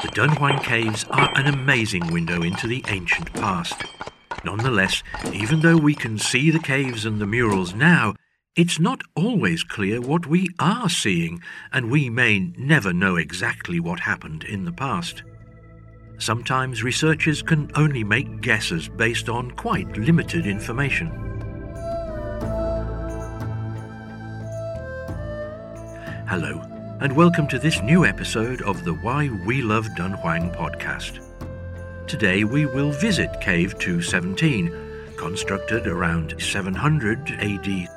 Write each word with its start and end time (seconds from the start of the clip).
The 0.00 0.08
Dunhuang 0.10 0.62
Caves 0.62 1.04
are 1.10 1.32
an 1.34 1.52
amazing 1.52 2.12
window 2.12 2.42
into 2.42 2.68
the 2.68 2.84
ancient 2.86 3.32
past. 3.32 3.82
Nonetheless, 4.44 5.02
even 5.32 5.58
though 5.58 5.76
we 5.76 5.96
can 5.96 6.18
see 6.18 6.52
the 6.52 6.60
caves 6.60 7.04
and 7.04 7.20
the 7.20 7.26
murals 7.26 7.74
now, 7.74 8.14
it's 8.54 8.78
not 8.78 9.00
always 9.16 9.64
clear 9.64 10.00
what 10.00 10.24
we 10.24 10.50
are 10.60 10.88
seeing, 10.88 11.42
and 11.72 11.90
we 11.90 12.08
may 12.08 12.38
never 12.56 12.92
know 12.92 13.16
exactly 13.16 13.80
what 13.80 13.98
happened 13.98 14.44
in 14.44 14.64
the 14.64 14.72
past. 14.72 15.24
Sometimes 16.18 16.84
researchers 16.84 17.42
can 17.42 17.68
only 17.74 18.04
make 18.04 18.40
guesses 18.40 18.88
based 18.88 19.28
on 19.28 19.50
quite 19.50 19.96
limited 19.96 20.46
information. 20.46 21.08
Hello, 26.28 26.77
and 27.00 27.14
welcome 27.14 27.46
to 27.48 27.58
this 27.58 27.80
new 27.82 28.04
episode 28.04 28.62
of 28.62 28.84
the 28.84 28.94
Why 28.94 29.28
We 29.46 29.62
Love 29.62 29.86
Dunhuang 29.96 30.54
podcast. 30.56 31.24
Today 32.06 32.44
we 32.44 32.66
will 32.66 32.90
visit 32.90 33.40
Cave 33.40 33.78
217, 33.78 34.72
constructed 35.16 35.86
around 35.86 36.34
700 36.40 37.30
AD 37.40 37.88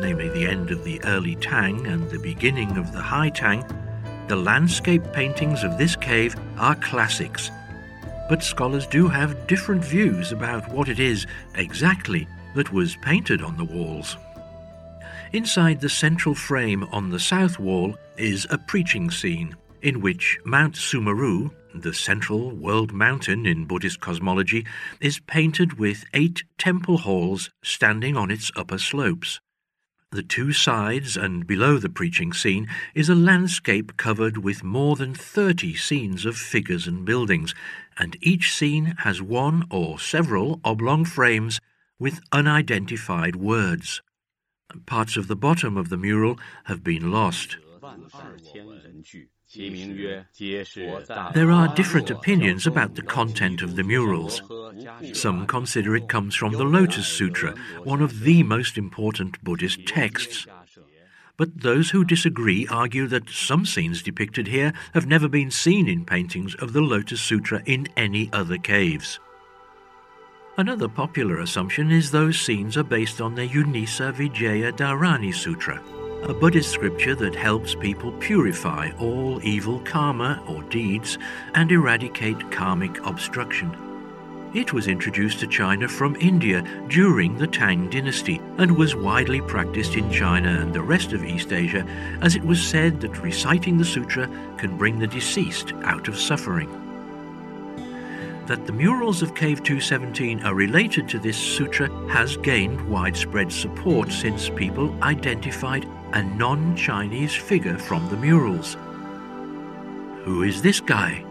namely 0.00 0.30
the 0.30 0.46
end 0.46 0.70
of 0.70 0.82
the 0.82 1.02
early 1.04 1.36
Tang 1.36 1.86
and 1.86 2.10
the 2.10 2.18
beginning 2.18 2.76
of 2.78 2.92
the 2.92 3.02
High 3.02 3.28
Tang, 3.28 3.64
the 4.28 4.36
landscape 4.36 5.02
paintings 5.12 5.62
of 5.62 5.76
this 5.76 5.94
cave 5.94 6.34
are 6.58 6.74
classics. 6.76 7.50
But 8.28 8.42
scholars 8.42 8.86
do 8.86 9.08
have 9.08 9.46
different 9.46 9.84
views 9.84 10.32
about 10.32 10.68
what 10.70 10.88
it 10.88 10.98
is 10.98 11.26
exactly 11.54 12.26
that 12.54 12.72
was 12.72 12.96
painted 12.96 13.42
on 13.42 13.56
the 13.56 13.64
walls. 13.64 14.16
Inside 15.32 15.80
the 15.80 15.88
central 15.88 16.34
frame 16.34 16.84
on 16.84 17.10
the 17.10 17.20
south 17.20 17.58
wall 17.58 17.96
is 18.20 18.46
a 18.50 18.58
preaching 18.58 19.10
scene 19.10 19.56
in 19.80 20.02
which 20.02 20.38
Mount 20.44 20.74
Sumeru, 20.74 21.50
the 21.74 21.94
central 21.94 22.50
world 22.50 22.92
mountain 22.92 23.46
in 23.46 23.64
Buddhist 23.64 24.00
cosmology, 24.00 24.66
is 25.00 25.20
painted 25.20 25.78
with 25.78 26.04
eight 26.12 26.44
temple 26.58 26.98
halls 26.98 27.50
standing 27.62 28.18
on 28.18 28.30
its 28.30 28.52
upper 28.54 28.76
slopes. 28.76 29.40
The 30.12 30.22
two 30.22 30.52
sides 30.52 31.16
and 31.16 31.46
below 31.46 31.78
the 31.78 31.88
preaching 31.88 32.34
scene 32.34 32.68
is 32.94 33.08
a 33.08 33.14
landscape 33.14 33.96
covered 33.96 34.36
with 34.36 34.62
more 34.62 34.96
than 34.96 35.14
30 35.14 35.74
scenes 35.76 36.26
of 36.26 36.36
figures 36.36 36.86
and 36.86 37.06
buildings, 37.06 37.54
and 37.96 38.18
each 38.20 38.52
scene 38.52 38.96
has 38.98 39.22
one 39.22 39.64
or 39.70 39.98
several 39.98 40.60
oblong 40.62 41.06
frames 41.06 41.58
with 41.98 42.20
unidentified 42.32 43.36
words. 43.36 44.02
Parts 44.84 45.16
of 45.16 45.26
the 45.26 45.36
bottom 45.36 45.78
of 45.78 45.88
the 45.88 45.96
mural 45.96 46.38
have 46.64 46.84
been 46.84 47.10
lost. 47.10 47.56
There 51.34 51.50
are 51.50 51.74
different 51.74 52.10
opinions 52.10 52.66
about 52.66 52.94
the 52.94 53.02
content 53.02 53.62
of 53.62 53.74
the 53.74 53.82
murals. 53.82 54.42
Some 55.12 55.46
consider 55.46 55.96
it 55.96 56.08
comes 56.08 56.34
from 56.36 56.52
the 56.52 56.64
Lotus 56.64 57.06
Sutra, 57.06 57.56
one 57.82 58.00
of 58.00 58.20
the 58.20 58.42
most 58.44 58.78
important 58.78 59.42
Buddhist 59.42 59.86
texts. 59.86 60.46
But 61.36 61.62
those 61.62 61.90
who 61.90 62.04
disagree 62.04 62.66
argue 62.68 63.06
that 63.08 63.30
some 63.30 63.66
scenes 63.66 64.02
depicted 64.02 64.46
here 64.46 64.72
have 64.94 65.06
never 65.06 65.28
been 65.28 65.50
seen 65.50 65.88
in 65.88 66.04
paintings 66.04 66.54
of 66.56 66.72
the 66.72 66.82
Lotus 66.82 67.20
Sutra 67.20 67.62
in 67.66 67.88
any 67.96 68.30
other 68.32 68.58
caves. 68.58 69.18
Another 70.56 70.88
popular 70.88 71.40
assumption 71.40 71.90
is 71.90 72.10
those 72.10 72.38
scenes 72.38 72.76
are 72.76 72.84
based 72.84 73.20
on 73.20 73.34
the 73.34 73.48
Ushnisha 73.48 74.12
Vijaya 74.12 74.70
Dharani 74.72 75.34
Sutra 75.34 75.82
a 76.22 76.34
Buddhist 76.34 76.70
scripture 76.70 77.14
that 77.14 77.34
helps 77.34 77.74
people 77.74 78.12
purify 78.12 78.90
all 78.98 79.42
evil 79.42 79.80
karma 79.80 80.42
or 80.46 80.62
deeds 80.64 81.16
and 81.54 81.72
eradicate 81.72 82.50
karmic 82.50 83.04
obstruction. 83.06 83.74
It 84.52 84.72
was 84.72 84.86
introduced 84.86 85.40
to 85.40 85.46
China 85.46 85.88
from 85.88 86.16
India 86.16 86.62
during 86.88 87.38
the 87.38 87.46
Tang 87.46 87.88
dynasty 87.88 88.40
and 88.58 88.76
was 88.76 88.94
widely 88.94 89.40
practiced 89.40 89.94
in 89.94 90.10
China 90.10 90.50
and 90.60 90.74
the 90.74 90.82
rest 90.82 91.12
of 91.12 91.24
East 91.24 91.52
Asia 91.52 91.86
as 92.20 92.36
it 92.36 92.44
was 92.44 92.62
said 92.62 93.00
that 93.00 93.22
reciting 93.22 93.78
the 93.78 93.84
sutra 93.84 94.28
can 94.58 94.76
bring 94.76 94.98
the 94.98 95.06
deceased 95.06 95.72
out 95.84 96.06
of 96.06 96.18
suffering. 96.18 96.68
That 98.46 98.66
the 98.66 98.72
murals 98.72 99.22
of 99.22 99.34
Cave 99.34 99.62
217 99.62 100.42
are 100.42 100.54
related 100.54 101.08
to 101.08 101.18
this 101.18 101.38
sutra 101.38 101.88
has 102.08 102.36
gained 102.36 102.90
widespread 102.90 103.50
support 103.52 104.10
since 104.12 104.50
people 104.50 104.94
identified 105.02 105.86
a 106.12 106.22
non 106.22 106.76
Chinese 106.76 107.34
figure 107.34 107.78
from 107.78 108.08
the 108.08 108.16
murals. 108.16 108.76
Who 110.24 110.42
is 110.42 110.60
this 110.60 110.80
guy? 110.80 111.24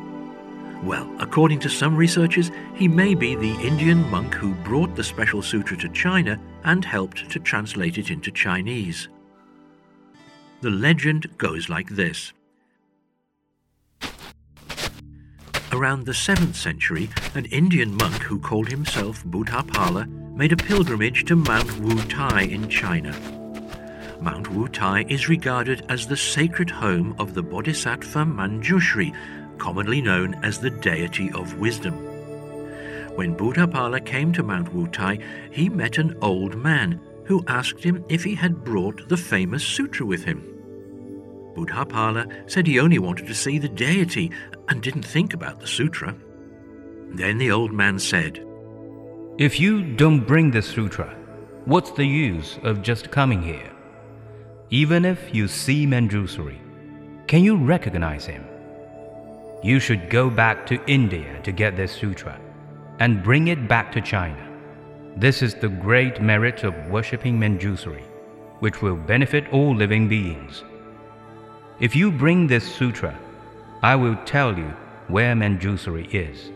Well, 0.83 1.11
according 1.19 1.59
to 1.59 1.69
some 1.69 1.95
researchers, 1.95 2.51
he 2.73 2.87
may 2.87 3.13
be 3.13 3.35
the 3.35 3.53
Indian 3.61 4.09
monk 4.09 4.33
who 4.33 4.53
brought 4.55 4.95
the 4.95 5.03
special 5.03 5.41
sutra 5.41 5.75
to 5.77 5.89
China 5.89 6.39
and 6.63 6.85
helped 6.85 7.29
to 7.31 7.39
translate 7.39 7.97
it 7.97 8.09
into 8.09 8.31
Chinese. 8.31 9.09
The 10.61 10.69
legend 10.69 11.37
goes 11.37 11.69
like 11.69 11.89
this. 11.89 12.31
Around 15.71 16.05
the 16.05 16.13
7th 16.13 16.55
century, 16.55 17.09
an 17.35 17.45
Indian 17.45 17.95
monk 17.95 18.23
who 18.23 18.39
called 18.39 18.69
himself 18.69 19.23
Buddhapala 19.23 20.07
made 20.35 20.51
a 20.51 20.57
pilgrimage 20.57 21.25
to 21.25 21.35
Mount 21.35 21.79
Wu 21.79 21.95
Tai 22.03 22.41
in 22.41 22.67
China. 22.69 23.38
Mount 24.21 24.47
Wutai 24.47 25.09
is 25.09 25.29
regarded 25.29 25.85
as 25.87 26.05
the 26.05 26.17
sacred 26.17 26.69
home 26.69 27.15
of 27.19 27.33
the 27.33 27.41
Bodhisattva 27.41 28.25
Manjushri, 28.25 29.15
commonly 29.57 30.01
known 30.01 30.33
as 30.43 30.59
the 30.59 30.69
deity 30.69 31.31
of 31.31 31.57
wisdom. 31.57 31.93
When 33.15 33.35
Buddhapala 33.35 34.05
came 34.05 34.33
to 34.33 34.43
Mount 34.43 34.73
Wutai, 34.73 35.23
he 35.51 35.69
met 35.69 35.97
an 35.97 36.17
old 36.21 36.57
man 36.57 36.99
who 37.25 37.45
asked 37.47 37.81
him 37.81 38.03
if 38.09 38.25
he 38.25 38.35
had 38.35 38.63
brought 38.65 39.07
the 39.07 39.15
famous 39.15 39.63
sutra 39.63 40.05
with 40.05 40.25
him. 40.25 40.43
Buddhapala 41.55 42.49
said 42.49 42.67
he 42.67 42.79
only 42.79 42.99
wanted 42.99 43.27
to 43.27 43.33
see 43.33 43.57
the 43.57 43.69
deity 43.69 44.31
and 44.67 44.81
didn't 44.81 45.03
think 45.03 45.33
about 45.33 45.61
the 45.61 45.67
sutra. 45.67 46.13
Then 47.11 47.37
the 47.37 47.51
old 47.51 47.71
man 47.71 47.99
said, 47.99 48.45
If 49.37 49.61
you 49.61 49.81
don't 49.81 50.27
bring 50.27 50.51
the 50.51 50.61
sutra, 50.61 51.15
what's 51.65 51.91
the 51.91 52.05
use 52.05 52.59
of 52.63 52.81
just 52.81 53.11
coming 53.11 53.41
here? 53.41 53.71
Even 54.71 55.03
if 55.03 55.33
you 55.33 55.47
see 55.47 55.87
Manjushri, 55.87 56.59
can 57.25 57.43
you 57.43 57.57
recognize 57.57 58.27
him? 58.27 58.45
You 59.63 59.79
should 59.79 60.11
go 60.11 60.29
back 60.29 60.67
to 60.67 60.85
India 60.85 61.41
to 61.41 61.51
get 61.51 61.75
this 61.75 61.91
sutra 61.91 62.39
and 62.99 63.23
bring 63.23 63.47
it 63.47 63.67
back 63.67 63.91
to 63.93 64.01
China. 64.01 64.47
This 65.17 65.41
is 65.41 65.55
the 65.55 65.69
great 65.69 66.21
merit 66.21 66.63
of 66.63 66.75
worshipping 66.87 67.39
Manjushri, 67.39 68.03
which 68.59 68.83
will 68.83 68.95
benefit 68.95 69.51
all 69.51 69.75
living 69.75 70.07
beings. 70.07 70.63
If 71.79 71.95
you 71.95 72.11
bring 72.11 72.45
this 72.45 72.71
sutra, 72.71 73.17
I 73.81 73.95
will 73.95 74.17
tell 74.25 74.55
you 74.55 74.71
where 75.07 75.33
Manjushri 75.33 76.13
is. 76.13 76.51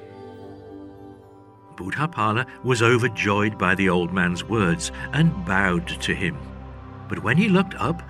Buddhapala 1.78 2.46
was 2.64 2.84
overjoyed 2.84 3.58
by 3.58 3.74
the 3.74 3.90
old 3.90 4.14
man's 4.14 4.44
words 4.44 4.92
and 5.14 5.34
bowed 5.48 5.88
to 5.88 6.14
him. 6.14 6.38
But 7.14 7.22
when 7.22 7.38
he 7.38 7.48
looked 7.48 7.76
up, 7.76 8.02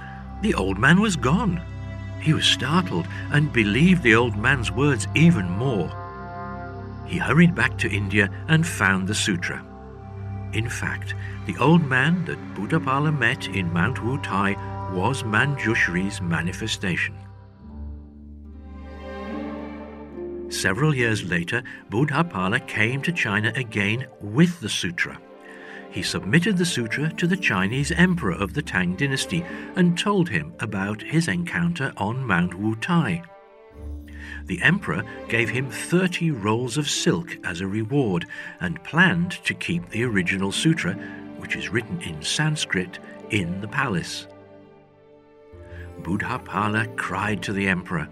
the 0.41 0.53
old 0.53 0.80
man 0.80 1.02
was 1.02 1.18
gone. 1.18 1.62
He 2.22 2.31
was 2.31 2.46
startled 2.46 3.06
and 3.34 3.52
believed 3.52 4.02
the 4.02 4.16
old 4.16 4.38
man's 4.38 4.72
words 4.72 5.09
even 5.14 5.50
more. 5.50 5.90
He 7.06 7.18
hurried 7.18 7.53
back 7.53 7.78
to 7.80 7.92
India 7.92 8.30
and 8.47 8.66
found 8.66 9.09
the 9.09 9.13
sutra. 9.13 9.62
In 10.53 10.69
fact, 10.69 11.16
the 11.47 11.58
old 11.58 11.86
man 11.86 12.24
that 12.24 12.40
Buddhapala 12.56 13.12
met 13.12 13.50
in 13.50 13.74
Mount 13.74 14.02
Wu 14.02 14.19
Tai 14.19 14.53
was 14.94 15.24
Manjushri's 15.24 16.22
manifestation. 16.22 17.18
Several 20.48 20.95
years 20.95 21.25
later, 21.25 21.62
Buddhapala 21.89 22.66
came 22.68 23.01
to 23.01 23.12
China 23.12 23.51
again 23.57 24.07
with 24.22 24.62
the 24.62 24.69
sutra 24.69 25.19
he 25.94 26.01
submitted 26.01 26.57
the 26.57 26.66
sutra 26.66 27.13
to 27.13 27.28
the 27.28 27.38
Chinese 27.38 27.92
emperor 27.92 28.34
of 28.34 28.56
the 28.56 28.63
Tang 28.63 28.95
dynasty 28.95 29.45
and 29.75 29.95
told 29.95 30.28
him 30.28 30.51
about 30.60 31.04
his 31.04 31.28
encounter 31.28 31.94
on 31.98 32.25
Mount 32.25 32.56
Wu 32.56 32.75
Tai. 32.78 33.22
The 34.48 34.60
emperor 34.63 35.04
gave 35.30 35.50
him 35.50 35.69
30 35.69 36.31
rolls 36.31 36.78
of 36.78 36.90
silk 36.90 37.38
as 37.45 37.62
a 37.62 37.68
reward 37.68 38.25
and 38.60 38.84
planned 38.84 39.34
to 39.45 39.54
keep 39.54 39.88
the 39.90 40.04
original 40.04 40.51
sutra, 40.51 40.95
which 41.38 41.56
is 41.56 41.69
written 41.69 42.01
in 42.01 42.24
Sanskrit, 42.24 42.98
in 43.30 43.62
the 43.62 43.68
palace. 43.68 44.25
Buddhapala 46.01 46.95
cried 46.98 47.44
to 47.44 47.54
the 47.54 47.68
emperor, 47.68 48.10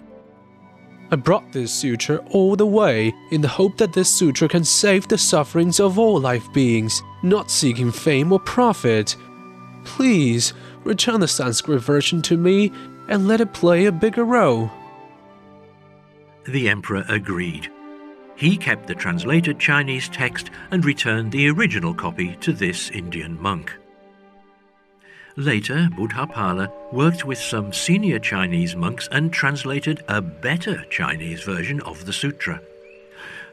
I 1.13 1.18
brought 1.18 1.52
this 1.52 1.74
sutra 1.74 2.18
all 2.30 2.56
the 2.56 2.66
way 2.66 3.13
in 3.31 3.42
the 3.42 3.48
hope 3.50 3.75
that 3.78 3.92
this 3.92 4.10
sutra 4.10 4.48
can 4.48 4.63
save 4.63 5.10
the 5.10 5.18
sufferings 5.18 5.81
of 5.81 6.00
all 6.00 6.22
life 6.22 6.52
beings, 6.54 7.04
not 7.22 7.52
seeking 7.52 7.92
fame 7.92 8.31
or 8.31 8.40
profit. 8.40 9.18
Please, 9.84 10.54
return 10.86 11.19
the 11.19 11.28
Sanskrit 11.28 11.81
version 11.81 12.22
to 12.22 12.38
me 12.38 12.72
and 13.10 13.28
let 13.28 13.42
it 13.42 13.54
play 13.54 13.86
a 13.86 13.92
bigger 13.92 14.24
role. 14.24 14.72
The 16.48 16.69
emperor 16.69 17.04
agreed. 17.10 17.69
He 18.38 18.56
kept 18.56 18.88
the 18.88 18.96
translated 18.96 19.60
Chinese 19.60 20.07
text 20.07 20.50
and 20.72 20.86
returned 20.86 21.34
the 21.34 21.50
original 21.50 21.94
copy 21.94 22.38
to 22.38 22.54
this 22.54 22.90
Indian 22.90 23.40
monk. 23.40 23.78
Later, 25.38 25.89
Buddhapala 25.98 26.69
worked 26.92 27.25
with 27.25 27.38
some 27.38 27.72
senior 27.72 28.19
Chinese 28.19 28.75
monks 28.75 29.07
and 29.12 29.31
translated 29.31 30.04
a 30.07 30.22
better 30.22 30.83
Chinese 30.89 31.42
version 31.44 31.80
of 31.81 32.06
the 32.06 32.12
sutra. 32.13 32.62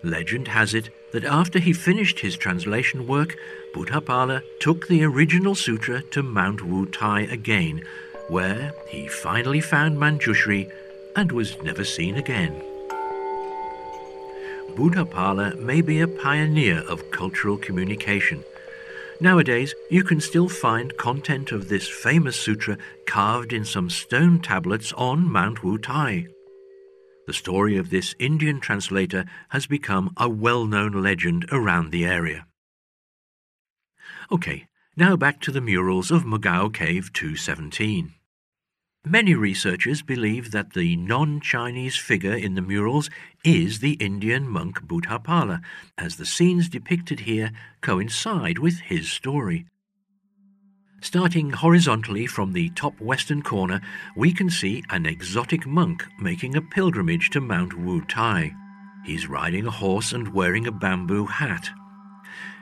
Legend 0.03 0.49
has 0.49 0.75
it 0.75 0.91
that 1.13 1.25
after 1.25 1.59
he 1.59 1.73
finished 1.73 2.21
his 2.21 2.37
translation 2.37 3.07
work, 3.07 3.37
Buddhapala 3.75 4.43
took 4.61 4.89
the 4.89 5.05
original 5.05 5.55
sutra 5.55 6.03
to 6.11 6.23
Mount 6.23 6.65
Wu 6.65 6.87
Tai 6.87 7.23
again, 7.23 7.85
where 8.29 8.73
he 8.89 9.07
finally 9.07 9.61
found 9.61 9.99
Manjushri 9.99 10.71
and 11.15 11.31
was 11.31 11.61
never 11.63 11.85
seen 11.85 12.17
again. 12.17 12.61
Buddhapala 14.75 15.59
may 15.59 15.81
be 15.81 16.01
a 16.01 16.09
pioneer 16.09 16.81
of 16.89 17.11
cultural 17.11 17.57
communication. 17.57 18.45
Nowadays, 19.21 19.75
you 19.91 20.05
can 20.05 20.21
still 20.21 20.49
find 20.49 20.97
content 20.97 21.51
of 21.51 21.69
this 21.69 21.89
famous 21.89 22.39
sutra 22.39 22.79
carved 23.07 23.53
in 23.53 23.65
some 23.65 23.91
stone 23.91 24.41
tablets 24.41 24.93
on 24.93 25.31
Mount 25.31 25.65
Wu 25.65 25.77
Tai. 25.77 26.29
The 27.27 27.33
story 27.33 27.77
of 27.77 27.91
this 27.91 28.15
Indian 28.21 28.61
translator 28.61 29.25
has 29.49 29.67
become 29.67 30.15
a 30.17 30.29
well 30.29 30.67
known 30.67 30.93
legend 30.93 31.47
around 31.51 31.91
the 31.91 32.05
area. 32.05 32.47
OK, 34.31 34.69
now 34.97 35.17
back 35.17 35.41
to 35.41 35.51
the 35.51 35.61
murals 35.61 36.13
of 36.13 36.23
Mogao 36.23 36.73
Cave 36.73 37.13
217. 37.13 38.15
Many 39.09 39.35
researchers 39.35 40.03
believe 40.03 40.51
that 40.51 40.75
the 40.75 40.95
non 40.95 41.41
Chinese 41.41 41.97
figure 41.97 42.35
in 42.35 42.57
the 42.57 42.61
murals 42.61 43.09
is 43.43 43.79
the 43.79 43.95
Indian 43.95 44.47
monk 44.47 44.83
Buddhapala, 44.83 45.63
as 45.97 46.17
the 46.17 46.27
scenes 46.27 46.69
depicted 46.69 47.21
here 47.21 47.51
coincide 47.81 48.59
with 48.59 48.81
his 48.81 49.11
story. 49.11 49.65
Starting 51.01 51.49
horizontally 51.49 52.27
from 52.27 52.53
the 52.53 52.69
top 52.71 53.01
western 53.01 53.41
corner, 53.41 53.81
we 54.15 54.31
can 54.31 54.51
see 54.51 54.85
an 54.91 55.07
exotic 55.07 55.67
monk 55.67 56.05
making 56.21 56.55
a 56.55 56.61
pilgrimage 56.61 57.31
to 57.31 57.41
Mount 57.41 57.79
Wu 57.79 58.03
Tai. 58.03 58.53
He's 59.07 59.27
riding 59.27 59.67
a 59.67 59.71
horse 59.71 60.13
and 60.13 60.35
wearing 60.35 60.67
a 60.67 60.73
bamboo 60.73 61.25
hat. 61.25 61.71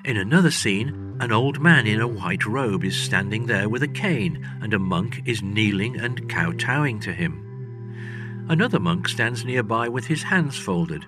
In 0.05 0.17
another 0.17 0.51
scene, 0.51 1.17
an 1.21 1.33
old 1.33 1.61
man 1.61 1.87
in 1.87 2.01
a 2.01 2.09
white 2.09 2.47
robe 2.47 2.85
is 2.85 2.97
standing 2.97 3.47
there 3.47 3.69
with 3.69 3.83
a 3.83 3.89
cane, 3.89 4.47
and 4.61 4.73
a 4.73 4.79
monk 4.79 5.23
is 5.27 5.43
kneeling 5.43 5.99
and 5.99 6.29
kowtowing 6.29 7.01
to 7.01 7.13
him. 7.13 8.47
Another 8.49 8.79
monk 8.79 9.09
stands 9.09 9.45
nearby 9.45 9.89
with 9.89 10.07
his 10.07 10.23
hands 10.23 10.57
folded. 10.57 11.05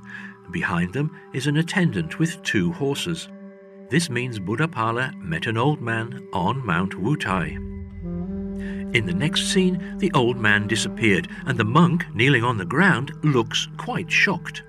Behind 0.50 0.92
them 0.92 1.16
is 1.32 1.46
an 1.46 1.56
attendant 1.56 2.18
with 2.18 2.42
two 2.42 2.72
horses. 2.72 3.28
This 3.90 4.10
means 4.10 4.38
Buddha 4.38 4.66
Buddhapala 4.66 5.14
met 5.16 5.46
an 5.46 5.56
old 5.56 5.80
man 5.80 6.26
on 6.32 6.66
Mount 6.66 6.92
Wutai. 6.92 7.56
In 8.94 9.06
the 9.06 9.14
next 9.14 9.52
scene, 9.52 9.98
the 9.98 10.10
old 10.14 10.38
man 10.38 10.66
disappeared, 10.66 11.28
and 11.46 11.58
the 11.58 11.64
monk, 11.64 12.06
kneeling 12.14 12.42
on 12.42 12.56
the 12.56 12.64
ground, 12.64 13.12
looks 13.22 13.68
quite 13.76 14.10
shocked. 14.10 14.62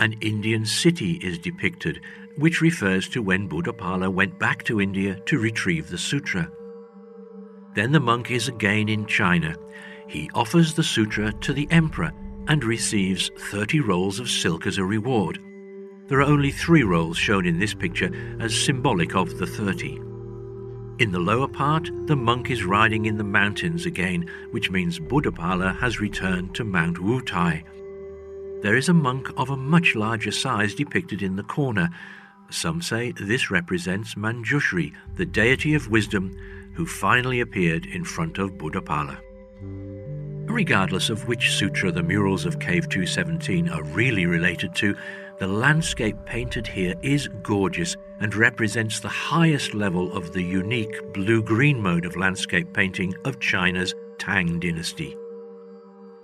An 0.00 0.14
Indian 0.20 0.66
city 0.66 1.12
is 1.22 1.38
depicted, 1.38 2.00
which 2.36 2.60
refers 2.60 3.08
to 3.10 3.22
when 3.22 3.48
Buddhapala 3.48 4.12
went 4.12 4.38
back 4.38 4.62
to 4.64 4.80
India 4.80 5.16
to 5.26 5.38
retrieve 5.38 5.88
the 5.90 5.98
sutra. 5.98 6.50
Then 7.74 7.92
the 7.92 8.00
monk 8.00 8.30
is 8.30 8.48
again 8.48 8.88
in 8.88 9.06
China. 9.06 9.54
He 10.08 10.30
offers 10.34 10.74
the 10.74 10.82
sutra 10.82 11.32
to 11.32 11.52
the 11.52 11.68
emperor 11.70 12.12
and 12.48 12.64
receives 12.64 13.30
30 13.38 13.80
rolls 13.80 14.18
of 14.18 14.28
silk 14.28 14.66
as 14.66 14.78
a 14.78 14.84
reward. 14.84 15.38
There 16.08 16.18
are 16.18 16.30
only 16.30 16.50
three 16.50 16.82
rolls 16.82 17.16
shown 17.16 17.46
in 17.46 17.58
this 17.58 17.72
picture 17.72 18.10
as 18.40 18.54
symbolic 18.54 19.14
of 19.14 19.38
the 19.38 19.46
30. 19.46 20.00
In 20.98 21.10
the 21.10 21.18
lower 21.18 21.48
part, 21.48 21.90
the 22.06 22.16
monk 22.16 22.50
is 22.50 22.64
riding 22.64 23.06
in 23.06 23.16
the 23.16 23.24
mountains 23.24 23.86
again, 23.86 24.28
which 24.50 24.70
means 24.70 25.00
Buddhapala 25.00 25.78
has 25.78 26.00
returned 26.00 26.54
to 26.54 26.64
Mount 26.64 26.98
Wutai. 26.98 27.64
There 28.62 28.76
is 28.76 28.88
a 28.88 28.94
monk 28.94 29.30
of 29.36 29.50
a 29.50 29.56
much 29.56 29.94
larger 29.94 30.30
size 30.30 30.74
depicted 30.74 31.22
in 31.22 31.36
the 31.36 31.42
corner, 31.42 31.88
some 32.52 32.82
say 32.82 33.12
this 33.12 33.50
represents 33.50 34.14
Manjushri, 34.14 34.92
the 35.16 35.26
deity 35.26 35.74
of 35.74 35.88
wisdom, 35.88 36.36
who 36.74 36.86
finally 36.86 37.40
appeared 37.40 37.86
in 37.86 38.04
front 38.04 38.38
of 38.38 38.52
Buddhapala. 38.52 39.18
Regardless 40.50 41.08
of 41.10 41.28
which 41.28 41.52
sutra 41.52 41.90
the 41.90 42.02
murals 42.02 42.44
of 42.44 42.58
Cave 42.58 42.88
217 42.88 43.68
are 43.68 43.82
really 43.84 44.26
related 44.26 44.74
to, 44.76 44.96
the 45.38 45.46
landscape 45.46 46.16
painted 46.26 46.66
here 46.66 46.94
is 47.02 47.28
gorgeous 47.42 47.96
and 48.20 48.34
represents 48.34 49.00
the 49.00 49.08
highest 49.08 49.74
level 49.74 50.12
of 50.16 50.32
the 50.32 50.42
unique 50.42 51.12
blue 51.12 51.42
green 51.42 51.80
mode 51.80 52.04
of 52.04 52.16
landscape 52.16 52.72
painting 52.72 53.14
of 53.24 53.40
China's 53.40 53.94
Tang 54.18 54.60
dynasty. 54.60 55.16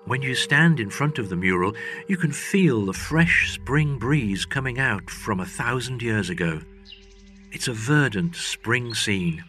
When 0.08 0.22
you 0.22 0.34
stand 0.34 0.81
in 0.81 0.88
front 0.88 1.19
of 1.19 1.28
the 1.28 1.37
mural, 1.37 1.75
you 2.06 2.16
can 2.16 2.32
feel 2.32 2.87
the 2.87 2.94
fresh 2.94 3.52
spring 3.52 3.99
breeze 3.99 4.46
coming 4.46 4.78
out 4.78 5.10
from 5.10 5.38
a 5.38 5.44
thousand 5.44 6.00
years 6.00 6.31
ago. 6.31 6.62
It's 7.52 7.69
a 7.69 7.75
verdant 7.75 8.34
spring 8.34 8.94
scene. 8.94 9.44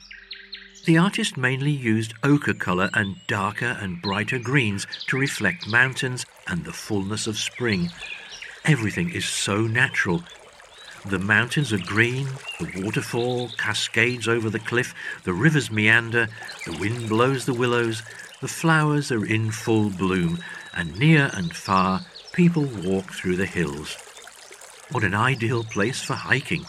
The 0.84 0.98
artist 0.98 1.38
mainly 1.38 1.72
used 1.72 2.14
ochre 2.24 2.54
colour 2.54 2.90
and 2.94 3.16
darker 3.26 3.78
and 3.80 4.02
brighter 4.02 4.38
greens 4.38 4.86
to 5.08 5.18
reflect 5.18 5.70
mountains 5.70 6.26
and 6.48 6.66
the 6.66 6.74
fullness 6.74 7.26
of 7.26 7.38
spring. 7.38 7.90
Everything 8.66 9.12
is 9.12 9.26
so 9.26 9.62
natural. 9.62 10.24
The 11.06 11.20
mountains 11.20 11.72
are 11.72 11.78
green, 11.78 12.28
the 12.60 12.84
waterfall 12.84 13.50
cascades 13.58 14.28
over 14.28 14.50
the 14.50 14.60
cliff, 14.60 14.94
the 15.24 15.34
rivers 15.34 15.72
meander, 15.72 16.28
the 16.66 16.78
wind 16.78 17.08
blows 17.08 17.46
the 17.46 17.54
willows, 17.54 18.04
the 18.42 18.48
flowers 18.48 19.12
are 19.12 19.26
in 19.26 19.52
full 19.52 19.90
bloom, 19.90 20.40
and 20.76 20.98
near 21.00 21.32
and 21.34 21.56
far 21.56 22.02
people 22.34 22.66
walk 22.66 23.14
through 23.14 23.38
the 23.38 23.46
hills. 23.46 23.98
What 24.92 25.04
an 25.04 25.14
ideal 25.16 25.64
place 25.64 26.02
for 26.02 26.16
hiking! 26.16 26.66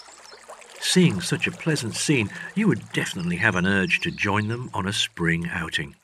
Seeing 0.80 1.20
such 1.20 1.46
a 1.46 1.52
pleasant 1.52 1.94
scene, 1.94 2.30
you 2.54 2.68
would 2.68 2.92
definitely 2.92 3.36
have 3.36 3.56
an 3.56 3.66
urge 3.66 4.00
to 4.00 4.10
join 4.10 4.48
them 4.48 4.70
on 4.72 4.86
a 4.86 4.92
spring 4.92 5.48
outing. 5.52 5.96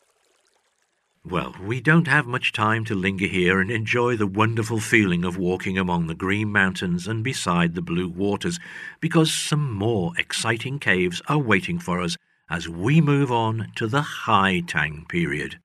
Well, 1.28 1.56
we 1.61 1.81
don't 1.81 2.06
have 2.06 2.28
much 2.28 2.52
time 2.52 2.84
to 2.84 2.94
linger 2.94 3.26
here 3.26 3.61
and 3.61 3.69
enjoy 3.69 4.17
the 4.17 4.28
wonderful 4.28 4.78
feeling 4.78 5.25
of 5.25 5.37
walking 5.37 5.76
among 5.76 6.06
the 6.06 6.14
green 6.14 6.52
mountains 6.52 7.09
and 7.09 7.25
beside 7.25 7.75
the 7.75 7.83
blue 7.83 8.09
waters, 8.09 8.61
because 9.00 9.35
some 9.35 9.73
more 9.73 10.12
exciting 10.18 10.78
caves 10.78 11.21
are 11.26 11.38
waiting 11.38 11.80
for 11.80 12.00
us 12.00 12.16
as 12.49 12.68
we 12.68 13.00
move 13.00 13.33
on 13.33 13.73
to 13.75 13.88
the 13.88 14.02
High 14.02 14.61
Tang 14.61 15.04
period. 15.09 15.59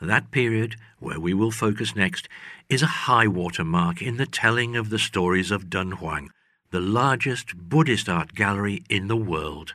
That 0.00 0.32
period, 0.32 0.74
where 0.98 1.20
we 1.20 1.34
will 1.34 1.52
focus 1.52 1.94
next, 1.94 2.28
is 2.68 2.82
a 2.82 3.06
high 3.06 3.28
water 3.28 3.62
mark 3.62 4.02
in 4.02 4.16
the 4.16 4.26
telling 4.26 4.74
of 4.74 4.90
the 4.90 4.98
stories 4.98 5.52
of 5.52 5.70
Dunhuang, 5.70 6.30
the 6.72 6.80
largest 6.80 7.56
Buddhist 7.56 8.08
art 8.08 8.34
gallery 8.34 8.82
in 8.88 9.06
the 9.06 9.16
world. 9.16 9.74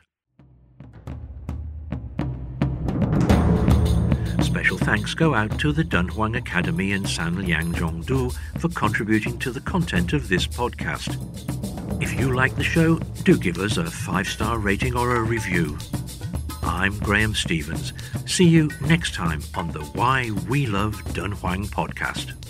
Special 4.56 4.78
thanks 4.78 5.12
go 5.12 5.34
out 5.34 5.58
to 5.58 5.70
the 5.70 5.84
Dunhuang 5.84 6.34
Academy 6.34 6.92
in 6.92 7.02
Sanliang 7.02 7.76
for 8.58 8.68
contributing 8.70 9.38
to 9.40 9.50
the 9.50 9.60
content 9.60 10.14
of 10.14 10.30
this 10.30 10.46
podcast. 10.46 11.12
If 12.02 12.18
you 12.18 12.34
like 12.34 12.56
the 12.56 12.64
show, 12.64 12.96
do 13.22 13.36
give 13.36 13.58
us 13.58 13.76
a 13.76 13.84
five 13.84 14.26
star 14.26 14.58
rating 14.58 14.96
or 14.96 15.16
a 15.16 15.22
review. 15.22 15.76
I'm 16.62 16.98
Graham 17.00 17.34
Stevens. 17.34 17.92
See 18.24 18.48
you 18.48 18.70
next 18.80 19.12
time 19.12 19.42
on 19.54 19.72
the 19.72 19.84
Why 19.92 20.30
We 20.48 20.64
Love 20.64 20.94
Dunhuang 21.12 21.66
podcast. 21.66 22.45